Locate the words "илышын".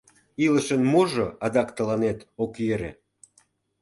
0.45-0.81